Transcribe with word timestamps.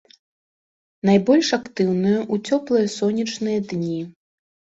Найбольш 1.09 1.47
актыўныя 1.57 2.17
ў 2.33 2.53
цёплыя 2.53 2.87
сонечныя 2.97 3.59
дні. 3.75 4.01